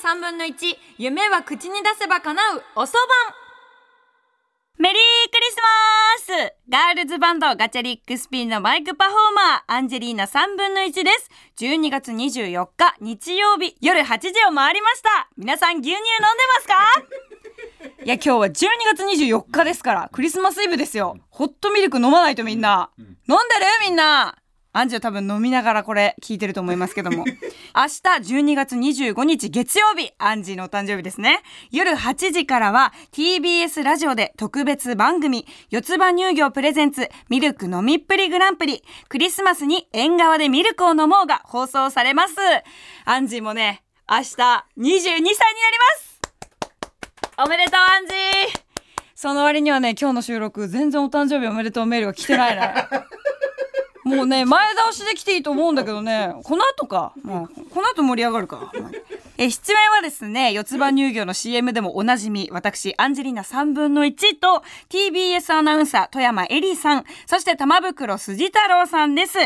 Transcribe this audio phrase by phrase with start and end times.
[0.00, 0.54] 3分の1
[0.98, 2.62] 夢は口に出せば叶う。
[2.74, 3.06] おそばん。
[4.78, 5.56] メリークリス
[6.30, 6.54] マス。
[6.70, 9.62] ガールズバンドガチャリックスピンのマイクパフォーマー。
[9.66, 11.30] アンジェリーナ3分の1です。
[11.58, 15.28] 12月24日日曜日夜8時を回りました。
[15.36, 16.04] 皆さん牛乳飲んで
[16.54, 18.00] ますか？
[18.02, 18.52] いや今日は12
[18.96, 21.18] 月24日ですからクリスマスイブですよ。
[21.28, 23.38] ホットミルク飲まないとみんな、飲んでる？
[23.82, 24.38] みんな
[24.72, 27.24] アンジュ多分飲みながらこれ聞いてると思いますけども。
[27.74, 31.42] 明日12月25日月曜日、アンジーのお誕生日ですね。
[31.70, 42.34] 夜8時からは TBS ラジオで特別番組、四つ葉乳業プレゼンツミルク飲みっぷりグランプリ、クリスマスに縁側でミルクを飲もうが放送されます。
[43.04, 45.34] アンジーもね、明日22歳になりま
[45.98, 46.20] す
[47.38, 48.60] おめでとうアンジー
[49.14, 52.74] その割にはね、今日の収録全然お誕生日おめでとうメールが来てないね。
[54.04, 56.34] もうね前倒しで来ていいと思うんだけどね。
[56.44, 57.12] この後か。
[57.22, 58.72] まあこの後盛り上がるか
[59.42, 69.38] え出演はですね四つ葉乳業の CM でもおなじみ私アンジェリーナ3分の1と TBS アナウンサー富山エリさんそして玉袋筋太郎さんです。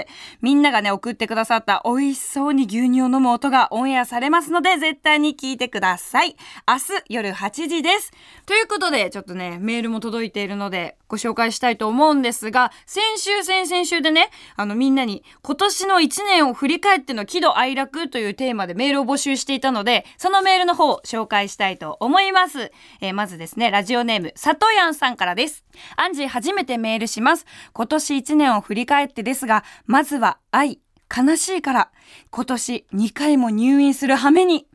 [0.42, 6.34] みんながね送ってくださった美味しそうに牛乳を飲む音がオンエアされますので絶対に聞いてください。
[6.66, 8.10] 明日夜8時です。
[8.46, 22.72] ということでちょっとねメールも届いているのでご紹介したいと思うんですが先週先々週でねあのみんなに今年の1年を振り返っての喜怒哀楽というテーマでメールを募集していたので、でそのメールの方を紹介したいと思います。
[23.00, 25.64] えー、まずですね、ラジオネーム、さとやんさんからです。
[25.96, 27.46] アンジー初めてメールします。
[27.72, 30.80] 今年1年を振り返ってですが、まずは愛、
[31.14, 31.90] 悲しいから、
[32.30, 34.66] 今年2回も入院する羽目に、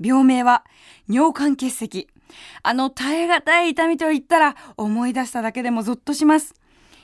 [0.00, 0.64] 病名は
[1.08, 2.08] 尿管結石。
[2.62, 6.54] あの耐え難い痛みと言ったら思い出しただけでもゾッとします。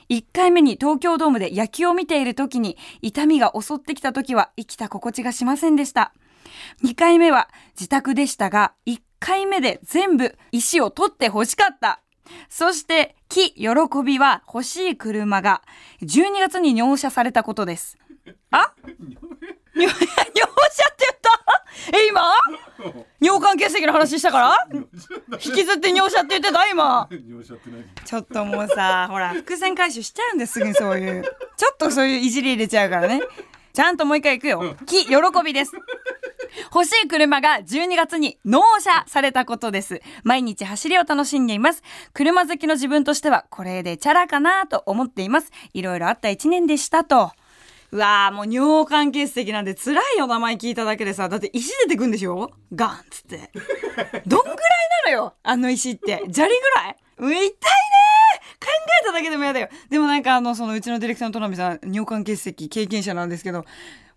[0.09, 6.13] 1回目に東京ドームで野球を見ている時に痛みが襲ってきた時は生きた心地がしませんでした。
[6.83, 12.01] 2回目は自宅でしたが、1回目で全部石を取って欲しかった。
[12.49, 13.67] そして、喜喜
[14.05, 15.61] びは欲しい車が
[16.01, 17.97] 12月に納車されたことです。
[18.51, 18.73] あ？
[19.75, 21.65] 納車って言った？
[21.97, 22.21] え、今？
[23.19, 24.67] 尿管結石の話したから？
[25.33, 27.09] 引きずって尿車って言ってた今？
[28.05, 31.23] ちょっともうさほら伏線回収しちゃうんですぐにそういう。
[31.57, 33.21] ちょっとそういういじり入れちゃうからね。
[33.73, 34.75] ちゃんともう一回いくよ。
[34.85, 35.71] 喜喜びです
[36.73, 40.01] 欲しい車が12月に納車されたことです。
[40.23, 41.83] 毎日走りを楽しんでいます。
[42.13, 45.51] 車好きの自分としてはこれでチャラかなと思っています。
[45.73, 47.31] いろいろあった一年でしたと。
[47.93, 52.51] うわーもう尿管結石なんで辛いよ名前聞いただけでさだって石出てくんでしょ？
[52.73, 53.51] ガンっつって
[54.25, 54.57] どんぐらい
[55.05, 56.95] なのよあの石って砂利ぐらい？
[57.29, 57.51] 痛いね
[58.59, 58.67] 考
[59.03, 59.69] えただけでも嫌だよ。
[59.89, 63.65] でもなんかあのそのうちのディレクターの戸波さん尿管結石経験者なんですけど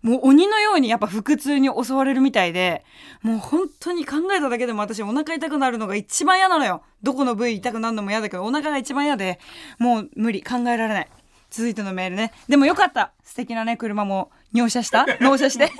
[0.01, 2.85] もう鬼のようにやっぱ腹痛に襲われるみたいで
[3.23, 6.83] もう本当に考えただけでも私お腹痛くなるのが一番嫌なのよ。
[7.01, 9.39] どこの部位痛くなるのも嫌だけどお腹が一番嫌で
[9.79, 10.43] もう無理。
[10.43, 11.07] 考えられない。
[11.49, 12.33] 続いてのメールね。
[12.47, 13.13] でもよかった。
[13.23, 15.05] 素敵なね車も納車した？
[15.19, 15.71] 納車して？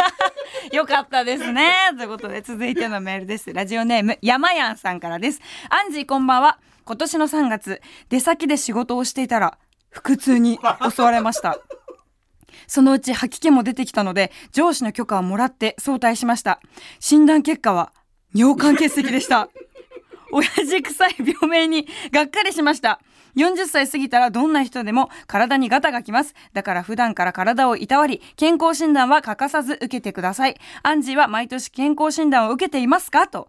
[0.72, 1.72] よかったですね。
[1.96, 3.52] ということで続いてのメールです。
[3.52, 5.40] ラジオネーム山やんさんからです。
[5.68, 6.58] アンジーこんばんは。
[6.84, 9.58] 今年の3月出先で仕事をしていたら
[9.90, 10.58] 腹痛に
[10.94, 11.58] 襲われました。
[12.66, 16.60] そのうち吐き気も出てきたので上司の許可をもらって早退しました。
[17.00, 17.92] 診断結果は
[18.34, 19.48] 尿管結石でした。
[20.32, 23.00] 親父臭い病名にがっかりしました。
[23.36, 26.34] 40歳過ぎたらどんな人でも体にガタがきます。
[26.52, 30.56] だから普段から体をいたわり、健康診断は欠かさず受けてください。
[30.82, 33.26] アンジーは毎年健康診断を受けていますか？
[33.28, 33.48] と。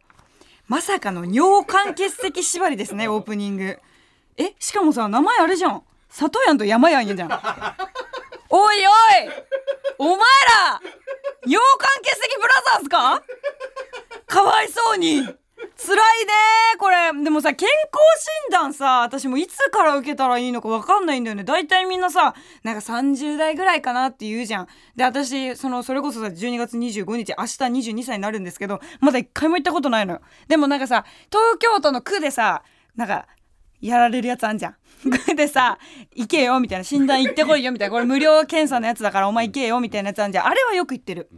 [0.68, 3.80] まさかの尿管結石縛りですね、オープニング。
[4.38, 5.84] え、しかもさ、名前あれじゃん。
[6.10, 7.30] 里やんと山やんやじゃん。
[8.50, 8.84] おいおい
[9.98, 10.82] お前ら
[11.46, 13.22] 尿管結石ブラザーズか？
[14.26, 15.28] かわいそうに
[15.78, 16.34] 辛いね
[16.80, 32.64] これでもさ健康診断さ私もいつから受けたらいいのか分かんないんだよね大体みんなさなんか30代ぐらいかなって言うじゃんで私そのそれこそさ12月25日明日22歳になるんですけどまだ一回も行ったことないのよでもなんかさ東京都の区でさ
[32.96, 33.28] なんか
[33.82, 34.76] やられるやつあんじゃん。
[35.04, 35.78] 区 でさ、
[36.16, 40.48] 行けよみたいな、診断行ってこいよみたいな、これ無料検査のやつだからお前行けよみたいなやつあんじゃん。
[40.48, 41.30] あれはよく言ってる。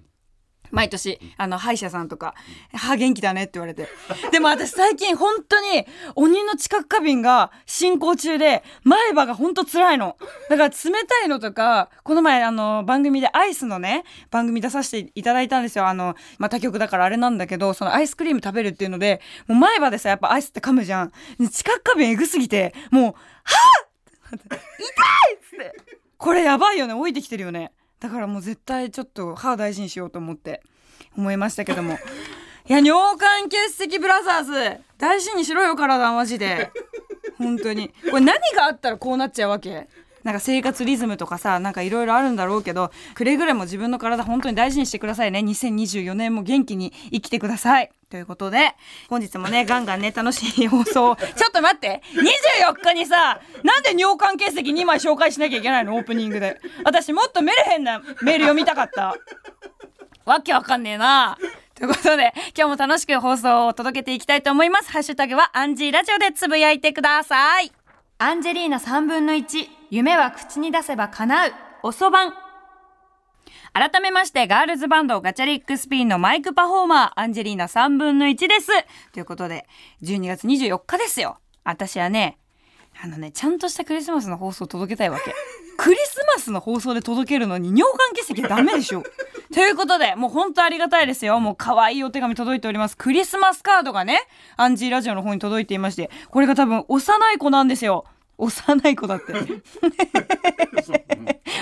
[0.72, 2.34] 毎年、あの、歯医者さんとか、
[2.74, 3.88] 歯元気だねって言われて。
[4.32, 5.86] でも私最近本当に、
[6.16, 10.18] 鬼の知覚過敏が進行中で、前歯が本当辛いの。
[10.50, 10.76] だから冷
[11.06, 15.88] たいのとか、この前あの、番組でアイスのね、番組出させていただいたんですよ。
[15.88, 21.12] あの、まあ、他局だからあれなんだけど、そのアイスクリーム食べるっていうので、もう前歯でさ、やっぱアイスって噛むじゃん。
[21.52, 23.98] 知覚過敏エグすぎて、もう、はぁ
[24.36, 25.98] 痛いっつって。
[26.18, 26.94] これやばいよね。
[26.94, 27.72] 置いてきてるよね。
[28.00, 30.62] だからもう絶対ちょっと歯大事にしようと思って
[31.18, 31.98] 思いましたけども。
[32.70, 34.78] いや尿管結石ブラザーズ。
[34.98, 36.72] 大事にしろよ体マジで。
[37.38, 37.90] 本当に。
[38.10, 39.88] これ何があったらこうなっちゃうわけ？
[40.28, 45.40] なんか生活リズムとかさなんかいろいろあるんだろうけどくれぐれも自分の体本当に大事にしてくださいね。
[45.40, 47.90] 2024年も元気に生きてください。
[48.10, 48.76] ということで
[49.10, 52.02] 本日もねガンガンね楽しい放送 ちょっと待って。
[52.60, 55.96] 24日にさなんで尿管結石2枚紹介しなきゃいけないの？
[55.96, 56.60] オープニングで。
[56.84, 59.16] 私もっとメルヘンなメール読みたかった。
[60.26, 61.38] わけわかんねえな。
[61.74, 64.92] ということで、今日も楽しく放送を届けていきたいと思います。
[64.92, 67.72] ハッシュタグはアンジーラジオでつぶやいてください。
[68.18, 71.52] アンジェリーナ3分の1、夢は口に出せば叶う、
[71.82, 72.34] おそばん。
[73.72, 78.68] 改めまして、ガールズバンドガチャリックスピンのマイクパフォーマー、アンジェリーナ3分の1です。
[79.14, 79.66] ということで、
[80.04, 81.38] 12月24日ですよ。
[81.64, 82.38] 私はね、
[83.02, 85.34] あのね、ちゃんとしたクリスマスの放送を届けたいわけ。
[85.78, 89.04] クリスマスの放送で届けるのに尿管結石ダメでしょ。
[89.54, 91.40] ということで、もう本当ありがたいですよ。
[91.40, 92.98] もう可愛いお手紙届いております。
[92.98, 94.20] クリスマスカードがね、
[94.58, 98.04] アンジーラジオの方に届いていまして、これが多分幼い子なんですよ。
[98.38, 99.34] 幼い子だって。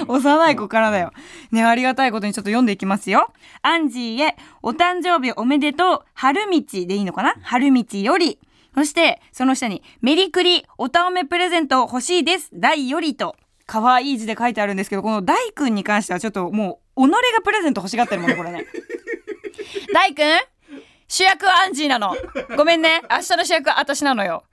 [0.08, 1.12] 幼い子からだよ。
[1.52, 3.32] ね、ありがたいことにちょっと読んでいきますよ。
[3.62, 7.36] アンジーへ、お誕生日おめでとう、春道でいいのかな？
[7.42, 8.40] 春道より。
[8.74, 13.38] そして、その下に、メリクリ、おたおめプレゼント欲しいです、大よりと。
[13.66, 18.66] 可愛い字で書いてあるんですけど、この大くんに関してはちょっともう、己がプレゼント欲しがってるもんね、これね。
[19.94, 20.24] 大くん
[21.08, 22.16] 主役はアンジーなの。
[22.58, 23.02] ごめんね。
[23.10, 24.44] 明日の主役は私なのよ。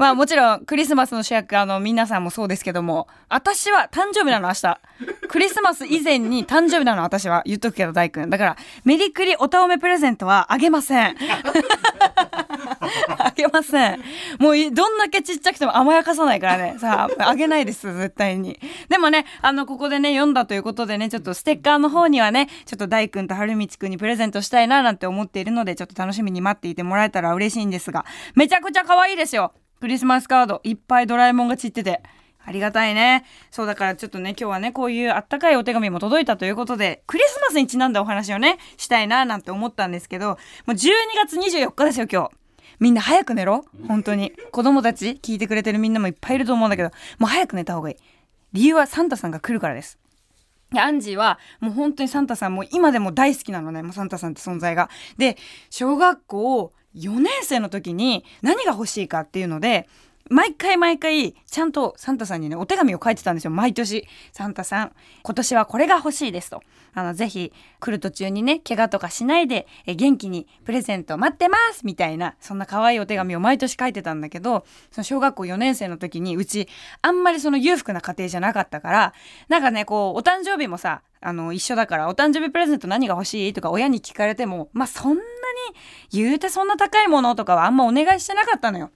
[0.00, 4.80] まあもちろんクリスマスの主役あの皆さんもそうですけども私は誕生日なの明日。
[5.28, 8.30] クリスマス以前に誕生日なの私は言っとくけど大君。
[8.30, 11.16] だからメリクリおたおめプレゼントはあげません。
[13.18, 14.02] あげません。
[14.38, 16.76] もうどんだけちっちゃくても甘やかさないからね。
[16.78, 18.58] さああげないです絶対に。
[18.88, 29.52] でもねあのここでね読んだということでねちょっとステッカーの方にはねちょっと大君と春道くんにプレゼントしたいななんて思っているのでちょっと楽しみに待っていてもらえたら嬉しいんですがめちゃくちゃ可愛いですよ。
[29.80, 32.02] クリスマスカードいっぱいドラえもんが散ってて。
[32.42, 33.24] ありがたいね。
[33.50, 40.36] そうだからちょっとね、今日はね、こういうあったかいお手紙も届いたということで、クリスマスにちなんだお話をね、したいななんて思ったんですけど、も
[40.68, 42.30] う12月24日ですよ、今日。
[42.78, 44.32] みんな早く寝ろ本当に。
[44.52, 47.96] 子供たち聞いてくれてるみんなもいっぱいいると思うんだけど、もう早く寝た方がいい。
[48.52, 49.98] 理由はサンタさんが来るからです。
[50.78, 54.90] アンジーはもう本当にサンタさんも今でも大好きなのね、もうサンタさんって存在が。
[55.16, 55.36] で、
[55.70, 59.88] 小学校4年生の時に何が欲しいかっていうので
[60.28, 66.62] 毎回毎回ちゃんとサンタさんにねお手紙を書いてたんですよ毎年サンタさん今年はこれが欲しいですと
[66.92, 76.68] あのぜひ来る途中にね怪我とかしないでえ元気にプレゼント待ってますみたいなそんな可愛いお手紙を毎年書いてたんだけどその小学校4年生の時にうち
[77.02, 79.14] あんまりその裕福な家庭じゃなかったから
[79.48, 85.20] なんかねこうお誕生日もさあの一緒だからお誕生日プレゼント何が欲しいとか親に聞かれてもまあそんなに
[86.12, 88.90] 言うてそんな高いものとかはあんまお願いしてなかったのよ。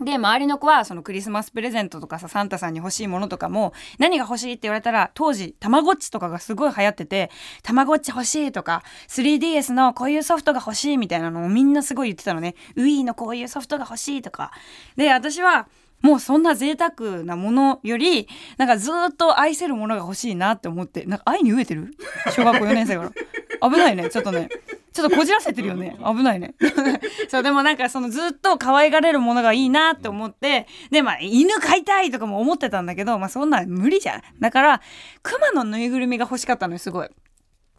[0.00, 7.30] で、周りの子はそのクリスマスプレゼントとかさ、サンタさんに欲しいものとかも、何が欲しいって言われたら、当時、たまごっちとかがすごい流行ってて、
[7.62, 12.56] たまごっち欲しいとか、3DS のこういうソフトが欲しいみたいなのをみんなすごい言ってたのね。
[12.76, 14.50] Wii のこういうソフトが欲しいとか。
[14.96, 15.68] で、私は、
[16.02, 21.96] もうそんな贅沢なものより、なんかずっと愛せるものが欲しいなって思って、なんか愛に飢えてる？
[22.36, 23.70] 小学校4年生から。
[23.70, 24.50] 危ないね、ちょっとね。
[24.94, 25.96] ちょっとこじらせてるよね。
[26.06, 26.54] 危ないね。
[27.28, 34.22] そう、でもなんかそのずっと可愛がれるものがいいなって思って、で、まあ犬飼いたいとかも思ってたんだけど、まあそんな無理じゃん。
[34.38, 34.80] だから、
[35.22, 37.08] 熊のぬいぐるみが欲しかったのよ、すごい。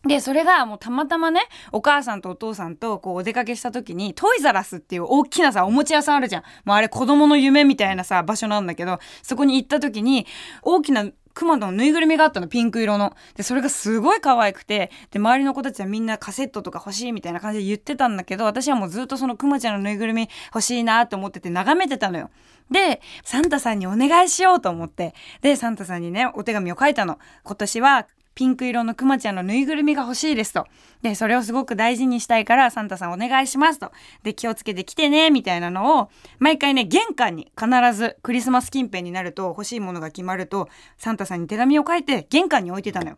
[0.05, 1.41] で、それがもうたまたまね、
[1.71, 6.43] お母さんとお父さんとこうお出かけした時に、トイザラスっていう大きなさ、おもちゃ屋さんあるじゃん。
[6.65, 10.27] もうあれ子供の夢みたいなさ、場所なんだけど、そこに行った時に、
[10.63, 11.05] 大きな
[11.35, 13.13] クマのぬいぐるみがあったの、ピンク色の。
[13.35, 22.31] で、それがすごい可愛くて、で、周りの子たちはみんなカセットとか欲しいみたいな感じで言ってたんだけど、私はもうずっとそのクマちゃんのぬいぐるみ欲しいなって思ってて眺めてたのよ。
[22.71, 27.19] で、サンタさんにお願いしようと思って、で、サンタさんにね、お手紙を書いたの。
[27.43, 30.67] 今年はピンク色のクマちゃんのぬいぐるみが欲しいですと。
[31.01, 33.93] で、それをすごく大事にしたいからサンタさんお願いしますと。
[34.23, 43.17] で、気をつけて来てね、みたいなのを、毎回ね、玄関に必ずクリスマス近辺になると欲しいものが決まると、サンタさんに手紙を書いて玄関に置いてたのよ。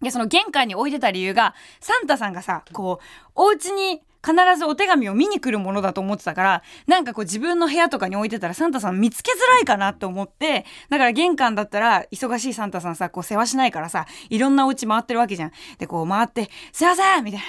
[0.00, 15.52] で、その玄関に置いてた理由が、サンタさんがさ、こう、お家に必ずお手紙を見に来るものだと思ってたから、なんかこう自分の部屋とかに置いてたらサンタさん見つけづらいかなと思って、だから玄関だったら忙しいサンタさんさ、こう世話しないからさ、いろんなお家回ってるわけじゃん。
[15.78, 17.46] で、こう回って、すいませんみたいな。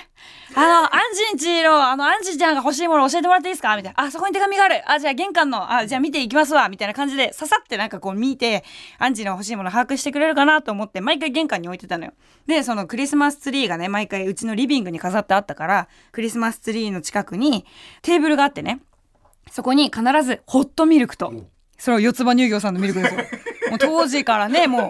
[0.56, 3.76] あの、アンジンチの、あの、アンジちゃんが欲しいもの教えてもらっていいですか？
[3.78, 4.04] みたいな。
[4.04, 4.82] あ、そこに手紙がある。
[4.90, 6.70] あ、じゃあ玄関の、あ、じゃあ見ていきますわ。
[6.70, 8.64] みたいな感じで、ささってなんかこう見て、
[8.98, 12.14] アンジの欲しいもの把握してくれるかなと思って、毎回玄関に置いてたのよ。
[12.48, 17.66] で、そのクリスマスツリーがね、毎回うちのリビングに飾ってあったから、クリスマススツリーの近くに
[18.02, 18.80] テーブルがあってね
[19.52, 21.32] そこに必ずホットミルクと
[21.78, 23.22] それを四つ葉乳業さんのミルクですよ。
[23.70, 24.90] もう当時からねも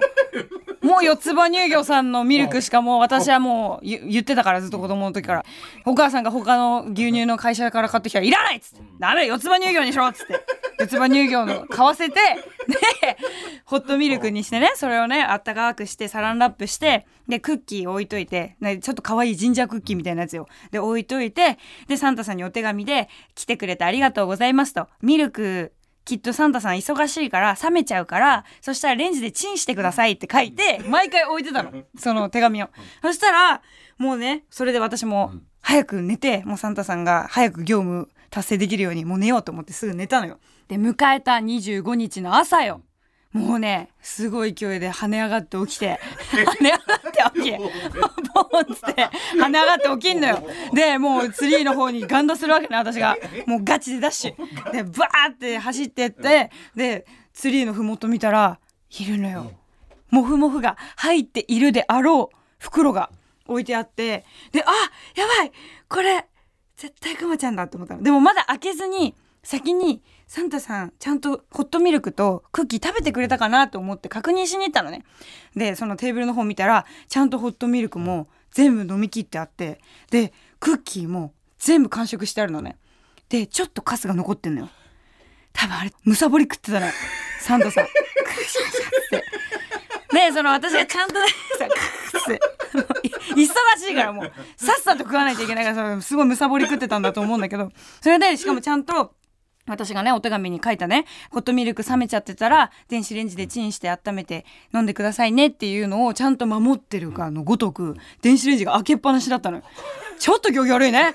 [0.82, 5.46] うもう四つ葉乳業さんのミルクしかもう私はもう言言ってたからずっと子供の時から。
[5.86, 10.34] お母さんが他の牛乳の会社から買ってきたら「いらない!」っつって「ダメ四つ葉乳業にしろ!」っつって
[10.80, 13.18] 四つ葉乳業の買わせてで
[13.66, 20.48] ホットミルクにしてねそれをねあったかくしてサランラップしてでクッキー置いといて、ね、ちょっと可愛いジンジャークッキーみたいなやつよ。
[20.72, 21.58] で置いといて
[21.88, 25.74] でサンタさんにお手紙で「来てくれてありがとうございます」と「ミルク
[26.06, 31.72] きっとサンタさん忙しいから冷めちゃうからそしたらレンジでチンしてくださいって書いて毎回置いてたの。
[31.98, 32.70] その手紙を。
[33.02, 33.62] そしたら
[33.98, 40.40] もうねそれで私も早く寝てもうサンタさんが早く業務達成できるようにもう寝ようと思ってすぐ寝たのよ。
[40.68, 42.82] で迎えた25日の朝よ。
[43.34, 46.00] もうねすごい勢いで跳ね上がって起きて。
[46.32, 47.58] 跳ね上がって起きて。
[47.58, 50.48] ボーンっつって跳ね上がって起きんのよ。
[50.74, 53.18] でもうツリーの方にガンダするわけね私が。
[53.46, 54.72] もうガチでダッシュ。
[54.72, 58.60] でバーって走ってってでツリーの麓見たら
[59.00, 59.52] いるのよ。
[60.10, 63.12] モフモフが入っているであろう袋が
[63.46, 64.26] 置いてあって。
[64.52, 64.72] であ
[65.16, 65.52] やばい
[65.88, 66.26] これ
[66.78, 68.04] 絶対クマちゃんだと思ったの。
[68.04, 75.04] でもまだ開けずに先にサンタさんちゃんとホットミルクとクッキー食べてくれたかなと思って確認しに行ったのね。
[75.56, 79.80] でそのテーブルの方見たらちゃんとホットミルクも全部飲み切ってあって
[80.12, 82.78] でクッキーも全部完食してあるのね。
[83.30, 84.70] でちょっとカスが残ってんのよ。
[85.54, 86.86] 多分あれむさぼり食ってたの。
[86.86, 86.92] よ
[87.40, 87.86] サンタさん。
[87.90, 87.92] ク
[88.34, 89.26] シャシャって。
[90.14, 91.16] でその私がちゃんと
[92.12, 92.40] クッて
[93.34, 97.72] 忙しいからもうさっさと食わないといけないからすごいむさぼり食ってたんだと思うんだけど
[98.02, 99.14] それでしかもちゃんと
[99.68, 109.64] 私がねお手紙に書いたねホットミルク冷めちゃってたら電子レンジでチンして温めて飲んでくださいねっていうのをちゃんと守ってるかのごとく電子レンジが開けっぱなしだったのよ。
[110.20, 111.14] ちょっと行儀悪いね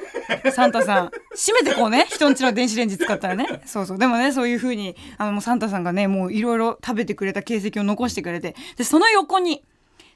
[0.53, 1.11] サンタさん。
[1.35, 3.63] 閉めてこうね人んちの電子レンジ使ったらね。
[3.67, 3.99] そうそう。
[3.99, 9.65] でもねそういう風にあのもうサンタさんがねもういろいろ食べてくれた形跡を残してくれてでその横に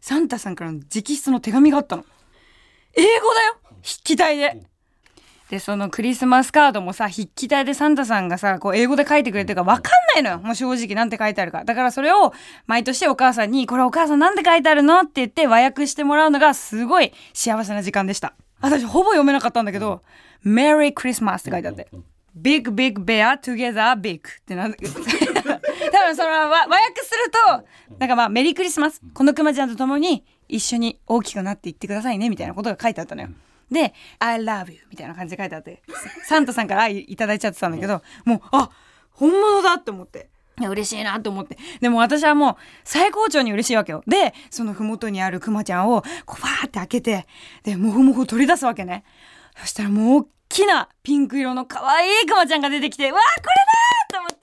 [0.06, 2.04] サンタさんからの直筆の手紙があったの。
[2.94, 3.56] 英語だよ。
[3.82, 4.62] 筆記体で。
[5.50, 10.38] でそのクリスマスカードもさ筆記体でサンタさんがさこう英語で書いてくれてるから分かんないのよ。
[10.46, 11.64] もう正直なんて書いてあるか。
[11.64, 12.32] だからそれを
[12.68, 18.32] 毎年お母さんに「これお母さんなんて書いてあるの?」って言って和訳してもらうのがすごい幸せな時間でした。
[18.60, 20.04] 私ほぼ読めなかったんだけど
[20.46, 21.88] 「Merry Christmas」って書いてあって
[22.36, 24.76] 「Big Big Bear Together Big」ってなんだ
[25.90, 33.28] 多分その和和訳するとなんかまあ「メリークリスマスこのクマちゃんと共に一緒に大きくなっていってくださいね」みたいなことが書いてあったのよ。
[33.70, 35.82] で「I love you」みたいな感じで書いてあって
[36.26, 38.70] サンタさんから愛いただいちゃってたんだけどもうあ
[39.10, 40.30] 本物だって思って。
[40.58, 41.58] 嬉しいなと思って。
[41.82, 44.02] でも私はもう最高潮に嬉しいわけよ。
[44.06, 47.26] でその麓にあるクマちゃんをこうーって開けて
[47.62, 49.04] でモフモフ取り出すわけね。
[49.58, 53.95] そしたらもう大きなピンク色の可愛いクマちゃんが出てきてうわーこれだ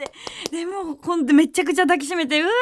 [0.03, 0.57] って。
[0.57, 2.59] でもうほんとめちゃくちゃ抱きしめてうわーもう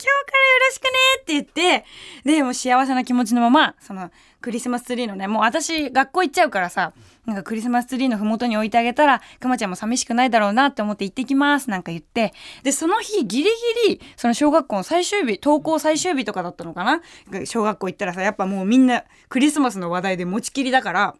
[0.00, 1.84] 今日からよろしくねって言って
[2.24, 4.10] でもう幸せな気持ちのままその
[4.40, 6.92] クリスマスツリーのねもう私学校行っちゃうからさ
[7.26, 12.32] なんかクリスマスツリーの麓に置いてあげたらくまちゃんも寂しくないだろうなって思って行ってきますなんか言って。
[12.62, 13.50] でその日ギリギ
[13.94, 17.02] リその小学校の最終日登校最終日とかだったのかな？
[17.44, 21.16] 小学校行ったらさやっぱもうみんなクリスマスの話題で持ちきりだから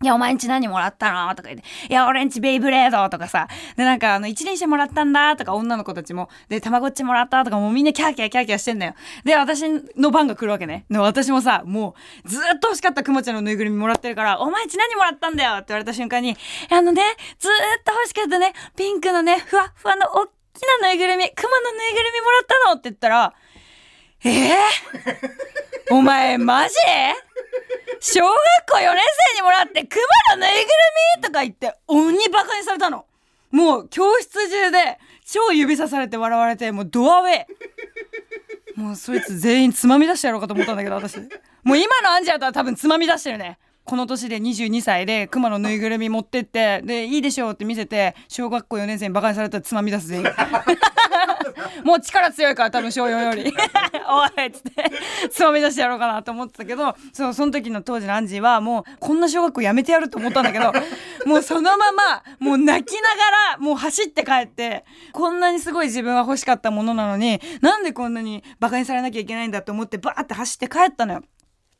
[0.00, 1.34] いや、お前んち何もらったの？
[1.34, 1.66] とか言って。
[1.88, 3.48] いや、俺んちベイブレードとかさ。
[3.76, 6.28] で、なんか、あの、一輪車もらったんだとか、女の子たちも。
[6.48, 8.94] で、たまごっちもらったとか、もうみんなキャーキャーキャーキャーしてんだよ。
[9.24, 9.62] で、私
[9.96, 10.84] の番が来るわけね。
[10.88, 16.36] で、私もさ、もう、ずっと欲しかったくまちゃんのぬいぐるみもらってるから、お前んち何もらったんだよって言われた瞬間に、
[16.70, 17.02] あのね、
[17.40, 17.50] ずっ
[17.84, 23.34] と欲しかったね、ピンクのね、ふわふわのおっきなぬいぐるみ、くまのぬいぐるみもらったのって言ったら、
[24.24, 24.54] えー、
[25.90, 26.74] お前マジ？
[28.00, 28.32] 小学
[28.70, 29.02] 校4年
[29.32, 29.96] 生にもらってク
[30.30, 30.66] マのぬいぐる
[31.18, 31.22] み？
[31.22, 33.06] とか言って鬼バカにされたの。
[33.50, 37.42] もう教室中で超指さされて笑われてもうドアウェ
[38.76, 38.80] イ。
[38.80, 41.16] もうそいつ全員つまみ出してやろうかと思ったんだけど私。
[41.64, 43.58] もう今のアンジェラとは多分つまみ出してるね。
[43.84, 50.26] この年で22歳でクマのぬいぐるみ持ってってでいいでしょうって見せて小学校4年生にバカにされたらつまみ出す全員
[51.84, 53.52] もう力強いから多分小4より
[54.08, 54.90] おいっつって
[55.30, 60.72] つまみ出してやろうかなと思ってたけどそうその時の当時のアンジーはもうこんな小学校やめてやると思ったんだけど
[61.26, 63.16] もうそのままもう泣きなが
[63.54, 71.22] らもう走って帰ってこんなにすごい自分は欲しかったものなのになんでこんなにバカにされなきゃいけないんだと思ってバーって走って帰ったのよ。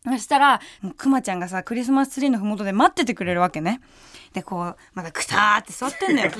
[0.04, 0.60] そしたら
[0.96, 3.80] くまちゃんがさクリスマスツリーの麓で待っててくれるわけね。
[4.32, 6.30] でこうまだくたーって座ってんのよ。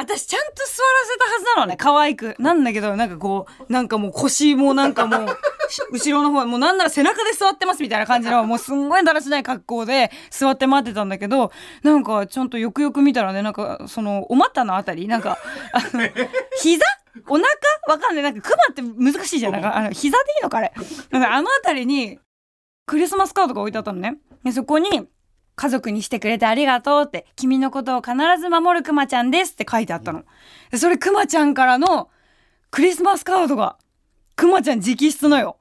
[0.00, 1.76] 私ちゃんと座らせたはずなのね。
[1.76, 2.36] 可愛く。
[2.38, 5.26] なんだけどなんかこうなんかもう腰もなんかもう
[5.90, 11.50] 後ろの方もうなんなら背中で座ってますみたいな感じのもうすんごいだらしない格好で座って待ってたんだけど
[11.82, 15.36] なんかちゃんとよくよく見たらねなんかそのお股のあたりなんか
[15.72, 16.08] あの
[16.60, 16.84] 膝？
[17.26, 17.48] お腹？
[17.88, 18.22] わかんない。
[18.22, 19.52] なんかクマって難しいじゃん。
[19.52, 20.72] なんかあの膝でいいのかあれ。
[21.10, 22.20] なんかあのあたりに
[22.86, 24.18] クリスマスカードが置いてあったのね。
[24.44, 25.08] でそこに
[25.58, 30.24] 家族にしてくれてありがとうって、君のことを必ず守るクマちゃんですって書いてあったの。
[30.70, 32.08] でそれクマちゃんからの
[32.70, 33.76] クリスマスカードが、
[34.36, 35.56] クマちゃん直筆のよ。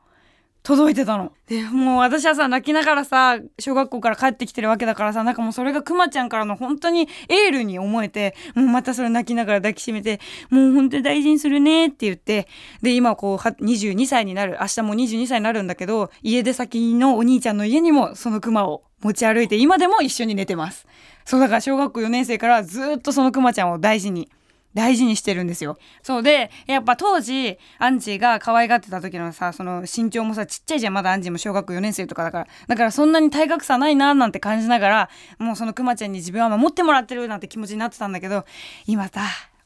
[0.68, 1.32] 届いてたの。
[1.48, 10.20] で、もう私はさ、泣きながらさ、小学校から帰ってきてるわけだからさ、なんかもうそれがクマちゃんからの本当にエールに思えて、もうまたそれ泣きながら抱きしめて、
[10.50, 12.50] もう本当に大事にするねって言って、
[12.82, 20.86] で、今こう、22歳になる、明日も22歳になるんだけど、家出先のお兄ちゃんの家にもそのクマを持ち歩いて、今でも一緒に寝てます。
[21.24, 24.30] そうだから小学校4年生からずっとそのクマちゃんを大事に
[24.78, 25.80] 大事にしてるんですよ。
[26.04, 32.48] そうで、やっぱ当時、アンジーが可愛がってた時のさ、その身長もさ、ちっちゃいじゃん、まだアンジーも小学校4年生とかだから。
[32.68, 38.46] だからそんなに体格差ないな、なんて感じながら、もうそのクマちゃんに自分は守ってもらってるなんて気持ちになってたんだけど、
[38.86, 39.22] 今さ、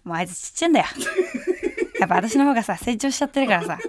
[0.06, 0.86] もうあいつちっちゃいんだよ。
[2.00, 3.80] やっぱ私の方がさ、成長しちゃってるからさ、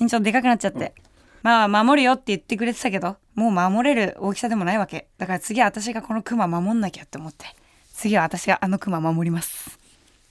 [0.00, 0.94] 身長でかくなっちゃって。
[1.42, 5.08] まあ、守るよって言ってくれてたけど、もう守れる大きさでもないわけ。
[5.18, 7.44] だから次は私がこのクマ守んなきゃって思って。
[7.92, 9.83] 次は私があのクマ守ります。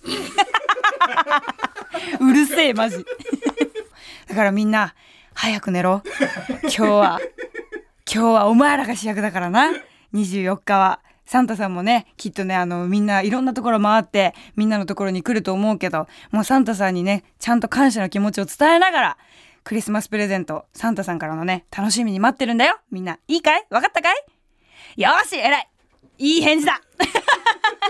[2.20, 3.06] うるせえマジ。
[4.28, 4.94] だからみんな
[5.34, 6.02] 早く寝ろ。
[6.64, 7.20] 今日は
[8.12, 9.72] 今日はお前らが主役だからな。
[10.14, 11.00] 24日は。
[11.26, 19.18] サンタさんもねきっとねあのみんないろんなところ回ってみんなのところに来ると思うけどもうサンタさんにねちゃんと感謝の気持ちを伝えながら
[19.64, 22.78] クリスマスプレゼントサンタさんからのね楽しみに待ってるんだよ。
[22.92, 23.66] みんないいかい？
[23.70, 25.02] わかったかい？
[25.02, 25.70] よし偉い。
[26.18, 26.82] いい返事だ。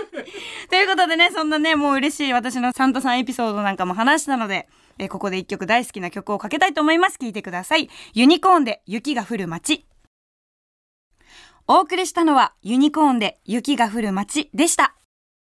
[0.70, 7.18] ということでね、そんなね、もう嬉しい私のサンタさんエピソードなんかも話したので、えここで一曲大好きな曲をかけたいと思います。
[7.18, 7.90] 聴いてください。
[8.12, 9.86] ユニコーンで雪が降る街。
[11.66, 14.94] お送りしたのはユニコーンで雪が降る街でした。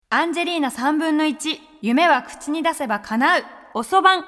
[0.09, 4.25] アンジェリーナ3分の1、夢は口に出せば叶う、おそばん。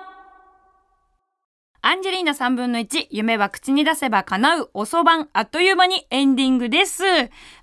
[1.80, 5.28] アンジェリーナ3分の1、夢は口に出せば叶う、おそばん。
[5.32, 7.04] あっという間にエンディングです。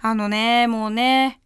[0.01, 1.41] あのね、もうね、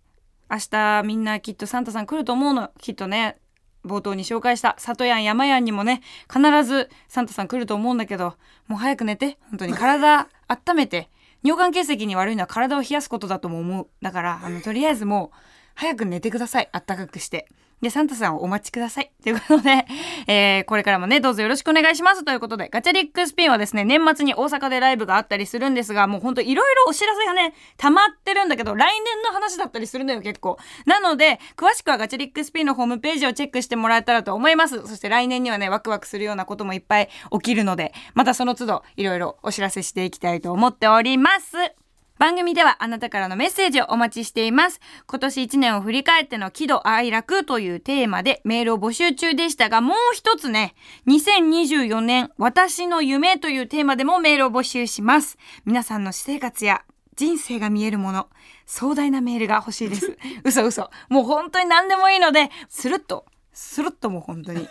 [0.49, 2.71] 明日みんなきっとサンタさん来ると思うの。
[2.79, 3.37] きっとね、
[3.85, 8.35] 冒頭に紹介した里やん山やんにもね、必ずサンタさん来ると思うんだけど、
[8.67, 9.37] もう早く寝て。
[9.49, 11.09] 本当に体温めて。
[11.43, 13.87] 尿管結石に悪いのは体を冷やすことだとも思う。
[14.01, 15.37] だから、あの、とりあえずもう、
[15.75, 16.69] 早く寝てください。
[16.71, 17.47] あったかくして。
[17.81, 19.11] で、サンタさんをお待ちください。
[19.23, 19.85] ということで、
[20.27, 22.23] えー、これからもね、どうぞよろしくお願いします。
[22.23, 30.57] ということで、ガチャリックスピンはですね、年末に大阪でライブがあったりするんですが、もうほんといろいろお知らせがね、溜まってるんだけど、来年の話だったりするのよ、結構。
[30.85, 34.85] なので、詳しくはガチャリックスピンのホームページをチェックしてもらえたらと思います。
[34.87, 41.78] そして来年にはね、ワクワクするようなこともいっぱい起きるので、またその都度、いろいろお知らせしていきたいと思っております。
[42.19, 44.81] 番組ではあなたからのメッセージをお待ちしています。
[45.07, 50.75] 今年1年を振り返っての喜怒哀楽というテーマでメールを募集中でしたが、もう一つね、
[51.07, 55.37] 2024年私の夢というテーマでもメールを募集します。
[55.63, 56.83] 皆さんの私生活や
[57.15, 58.27] 人生が見えるもの、
[58.65, 60.17] 壮大なメールが欲しいです。
[60.43, 60.89] 嘘嘘。
[61.07, 64.67] もう本当に何でもいいので、スルッと、スルッともう本当に。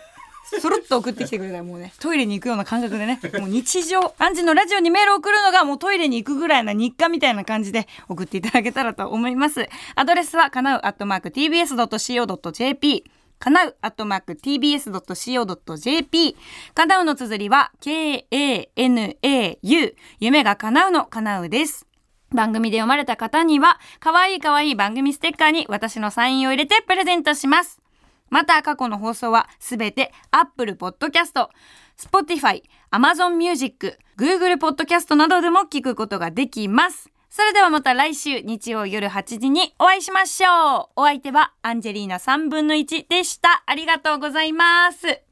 [0.59, 1.93] そろっと送ってきてくれたらもうね。
[1.99, 3.19] トイレに行くような感覚でね。
[3.39, 9.67] もう日常アンジのラジオにメール送るのがもうトイレに行くぐらいな日課みたいな感じで送っていただけたらと思います。
[9.95, 16.35] アドレスはかなうアットマーク tbs.co.jp かなうアットマーク tbs.co.jp
[16.73, 21.85] かなうの綴りは k-a-n-a-u 夢が叶うのかなうです。
[22.31, 27.79] 番組で読まれた方には、かわいいかわいい番組ステッカーに私のサインを入れてプレゼントします。
[28.29, 31.47] また過去の放送はすべて Apple Podcast、
[31.97, 37.09] Spotify、Amazon Music、Google Podcast などでも聞くことができます。
[37.29, 41.01] それではまた来週日曜夜8時にお会いしましょう。
[41.01, 43.63] お相手はアンジェリーナ3分の1でした。
[43.65, 45.28] ありがとうございます。